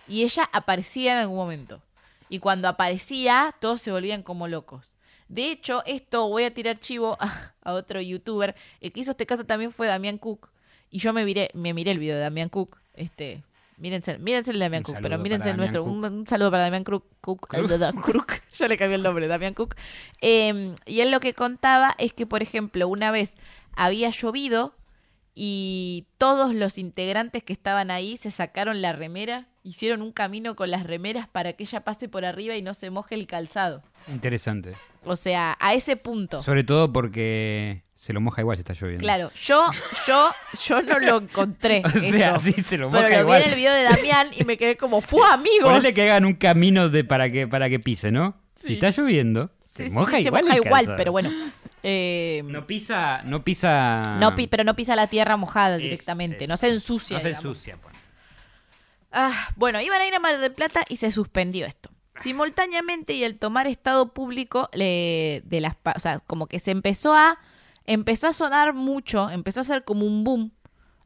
[0.07, 1.83] y ella aparecía en algún momento.
[2.29, 4.95] Y cuando aparecía, todos se volvían como locos.
[5.29, 7.33] De hecho, esto voy a tirar chivo a,
[7.65, 8.55] a otro youtuber.
[8.81, 10.49] El que hizo este caso también fue Damián Cook.
[10.95, 12.79] Y yo me miré, me miré el video de Damián Cook.
[12.95, 13.43] Este,
[13.79, 15.83] mírense, mírense el de Damián Cook, pero mírense el nuestro.
[15.83, 17.05] Un, un saludo para Damián Cook.
[17.21, 18.33] Cook, Cook.
[18.57, 19.75] Yo le cambié el nombre, Damián Cook.
[20.21, 23.35] Eh, y él lo que contaba es que, por ejemplo, una vez
[23.73, 24.73] había llovido
[25.35, 30.71] y todos los integrantes que estaban ahí se sacaron la remera, hicieron un camino con
[30.71, 33.83] las remeras para que ella pase por arriba y no se moje el calzado.
[34.07, 34.77] Interesante.
[35.05, 36.41] O sea, a ese punto.
[36.41, 39.01] Sobre todo porque se lo moja igual si está lloviendo.
[39.03, 39.65] Claro, yo,
[40.07, 40.31] yo,
[40.67, 41.83] yo no lo encontré.
[41.87, 42.41] O sea, eso.
[42.45, 43.41] sí, se lo moja Pero lo igual.
[43.41, 45.63] vi en el video de Damián y me quedé como, ¡fue amigos!
[45.73, 48.37] Ponele que hagan un camino de, para, que, para que pise, ¿no?
[48.57, 48.67] Sí.
[48.69, 50.45] Si está lloviendo, se sí, moja sí, se igual.
[50.45, 51.31] moja igual, pero bueno.
[51.83, 54.17] Eh, No pisa, no pisa.
[54.21, 57.17] no pi- pero no pisa la tierra mojada Es- directamente, es- no se ensucia.
[57.17, 57.45] No se digamos.
[57.51, 57.95] ensucia, pues.
[59.13, 61.91] Ah, bueno, iban a ir a Mar del Plata y se suspendió esto.
[62.21, 67.15] Simultáneamente y el tomar estado público le- de las, o sea, como que se empezó
[67.15, 67.39] a
[67.87, 70.53] empezó a sonar mucho, empezó a ser como un boom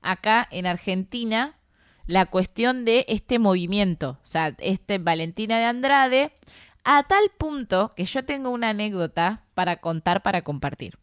[0.02, 1.54] acá en Argentina
[2.06, 6.32] la cuestión de este movimiento, o sea, este Valentina de Andrade
[6.84, 10.96] a tal punto que yo tengo una anécdota para contar para compartir.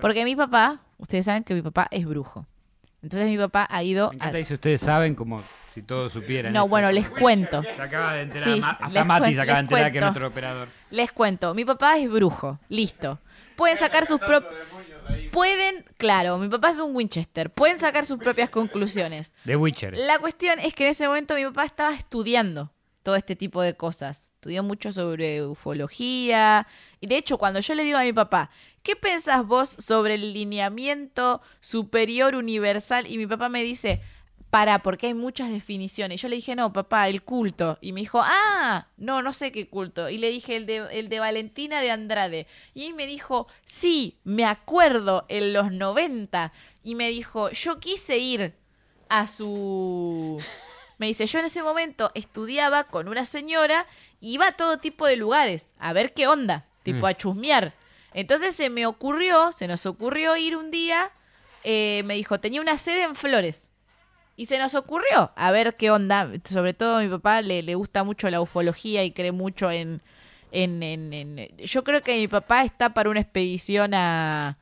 [0.00, 2.46] Porque mi papá, ustedes saben que mi papá es brujo.
[3.02, 6.12] Entonces mi papá ha ido Me a, encanta y si ustedes saben, como si todos
[6.12, 6.52] supieran.
[6.52, 6.68] No, esto.
[6.68, 7.62] bueno, les cuento.
[7.74, 8.44] Se acaba de enterar.
[8.48, 10.06] Sí, Ma- hasta Mati se acaba de enterar que es cuento.
[10.06, 10.68] nuestro operador.
[10.90, 13.18] Les cuento, mi papá es brujo, listo.
[13.56, 14.52] Pueden sacar sus propios...
[15.30, 19.34] Pueden, claro, mi papá es un Winchester, pueden sacar sus propias conclusiones.
[19.46, 19.96] The Witcher.
[19.96, 22.72] La cuestión es que en ese momento mi papá estaba estudiando
[23.02, 24.30] todo este tipo de cosas.
[24.34, 26.66] Estudió mucho sobre ufología.
[27.00, 28.50] Y de hecho, cuando yo le digo a mi papá,
[28.82, 33.06] ¿qué pensás vos sobre el lineamiento superior universal?
[33.06, 34.02] Y mi papá me dice,
[34.52, 36.20] para, porque hay muchas definiciones.
[36.20, 37.78] Yo le dije, no, papá, el culto.
[37.80, 40.10] Y me dijo, ah, no, no sé qué culto.
[40.10, 42.46] Y le dije, el de, el de Valentina de Andrade.
[42.74, 46.52] Y me dijo, sí, me acuerdo, en los 90.
[46.84, 48.52] Y me dijo, yo quise ir
[49.08, 50.38] a su...
[50.98, 53.86] Me dice, yo en ese momento estudiaba con una señora
[54.20, 57.06] iba a todo tipo de lugares a ver qué onda, tipo Mm.
[57.06, 57.74] a chusmear.
[58.12, 61.10] Entonces se me ocurrió, se nos ocurrió ir un día,
[61.64, 63.70] eh, me dijo, tenía una sede en Flores.
[64.42, 66.28] Y se nos ocurrió a ver qué onda.
[66.44, 70.02] Sobre todo a mi papá le, le gusta mucho la ufología y cree mucho en,
[70.50, 74.58] en, en- Yo creo que mi papá está para una expedición a,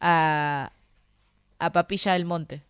[0.00, 0.70] a,
[1.58, 2.62] a Papilla del Monte.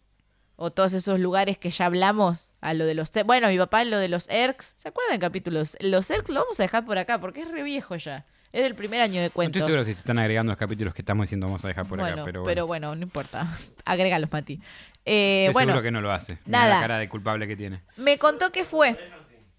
[0.55, 2.51] O todos esos lugares que ya hablamos.
[2.61, 3.11] A lo de los...
[3.24, 4.74] Bueno, mi papá lo de los ERCs.
[4.76, 5.76] ¿Se acuerdan capítulos?
[5.80, 8.24] Los ERCs lo vamos a dejar por acá porque es re viejo ya.
[8.57, 9.59] Es del primer año de No cuento.
[9.59, 11.98] estoy seguro si se están agregando los capítulos que estamos diciendo vamos a dejar por
[11.98, 12.96] bueno, acá, pero bueno.
[12.96, 13.46] no importa.
[13.84, 14.62] Agrégalos, Mati.
[15.04, 16.38] Eh, Estoy bueno, seguro que no lo hace.
[16.46, 16.76] Nada.
[16.76, 17.82] la cara de culpable que tiene.
[17.98, 18.98] me contó que fue,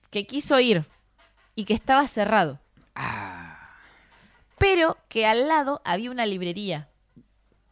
[0.09, 0.83] que quiso ir
[1.53, 2.59] y que estaba cerrado.
[2.95, 3.69] Ah.
[4.57, 6.89] Pero que al lado había una librería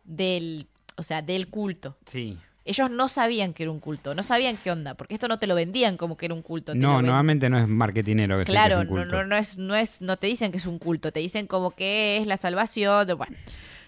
[0.03, 1.97] del, o sea, del culto.
[2.05, 2.37] Sí.
[2.67, 5.45] Ellos no sabían que era un culto, no sabían qué onda, porque esto no te
[5.45, 6.73] lo vendían como que era un culto.
[6.73, 9.15] No, normalmente no es marketinero que Claro, que es un no, culto.
[9.17, 11.71] no, no es, no es, no te dicen que es un culto, te dicen como
[11.71, 13.05] que es la salvación.
[13.05, 13.35] de- Bueno.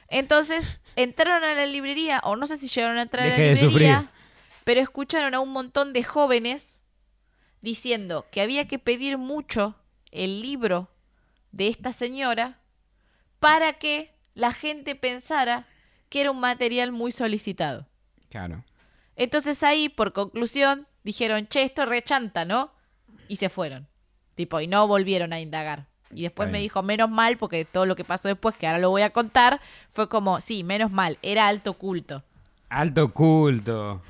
[0.10, 4.12] Entonces, entraron a la librería, o no sé si llegaron a entrar a la librería,
[4.64, 6.80] pero escucharon a un montón de jóvenes
[7.62, 9.76] diciendo que había que pedir mucho
[10.12, 10.90] el libro
[11.52, 12.60] de esta señora
[13.40, 15.66] para que la gente pensara
[16.10, 17.88] que era un material muy solicitado.
[18.30, 18.64] Claro.
[19.16, 22.72] Entonces ahí, por conclusión, dijeron, che, esto rechanta, ¿no?
[23.28, 23.88] Y se fueron.
[24.36, 25.88] Tipo, y no volvieron a indagar.
[26.14, 28.90] Y después me dijo, menos mal, porque todo lo que pasó después, que ahora lo
[28.90, 29.60] voy a contar,
[29.90, 32.24] fue como, sí, menos mal, era alto culto.
[32.70, 34.02] Alto culto.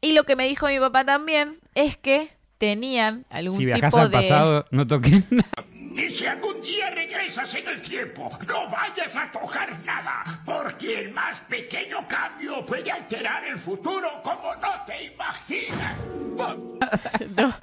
[0.00, 3.98] Y lo que me dijo mi papá también es que tenían algún Si viajas tipo
[3.98, 4.16] al de...
[4.16, 5.48] pasado, no toques nada.
[5.96, 11.12] Y si algún día regresas en el tiempo, no vayas a tocar nada, porque el
[11.12, 15.96] más pequeño cambio puede alterar el futuro como no te imaginas.
[17.36, 17.54] No.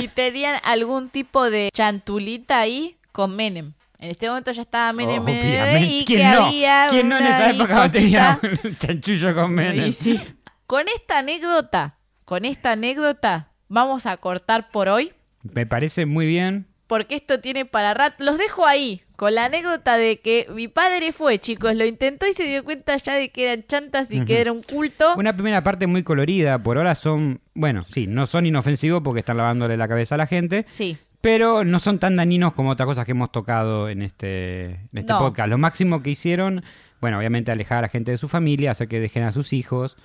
[0.00, 3.72] Y tenían algún tipo de chantulita ahí con Menem.
[3.98, 5.86] En este momento ya estaba Menem en el- Obviamente.
[5.94, 6.44] y ¿Quién que no?
[6.46, 9.86] había ¿Quién no en una esa época tenía un chanchullo con Menem?
[9.88, 10.20] Y sí.
[10.66, 15.12] Con esta anécdota, con esta anécdota, vamos a cortar por hoy,
[15.42, 16.67] Me parece muy bien.
[16.88, 18.20] Porque esto tiene para rat.
[18.20, 22.32] Los dejo ahí, con la anécdota de que mi padre fue, chicos, lo intentó y
[22.32, 25.14] se dio cuenta ya de que eran chantas y que era un culto.
[25.16, 26.60] Una primera parte muy colorida.
[26.62, 30.26] Por ahora son, bueno, sí, no son inofensivos porque están lavándole la cabeza a la
[30.26, 30.66] gente.
[30.70, 34.88] Sí, Pero no son tan dañinos como otras cosas que hemos tocado en este, en
[34.94, 35.18] este No.
[35.18, 35.48] podcast.
[35.48, 36.62] Lo máximo que hicieron,
[37.00, 39.96] bueno, obviamente alejar a la gente de su familia, hacer que dejen a sus hijos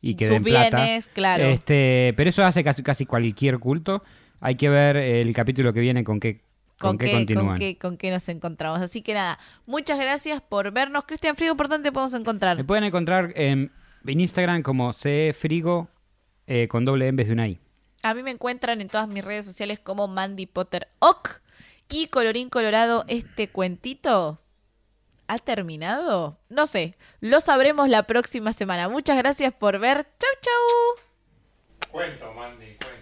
[0.00, 0.76] y que Sus den plata.
[0.84, 1.44] bienes, claro.
[1.44, 4.02] Este, pero eso hace casi, casi cualquier culto.
[4.42, 6.40] Hay que ver el capítulo que viene con qué,
[6.78, 7.46] con con, qué qué, continúan.
[7.46, 8.80] con, qué, con qué nos encontramos.
[8.80, 11.04] Así que nada, muchas gracias por vernos.
[11.04, 12.56] Cristian Frigo, ¿por dónde te podemos encontrar?
[12.56, 13.72] Me pueden encontrar en,
[14.04, 15.88] en Instagram como cfrigo
[16.46, 17.58] eh, con doble M en vez de una I.
[18.02, 21.40] A mí me encuentran en todas mis redes sociales como Mandy Potter Ock.
[21.88, 24.42] Y colorín colorado, este cuentito
[25.28, 26.36] ¿Ha terminado?
[26.50, 28.88] No sé, lo sabremos la próxima semana.
[28.88, 30.04] Muchas gracias por ver.
[30.18, 31.90] Chau, chau.
[31.90, 33.01] Cuento, Mandy, cuento.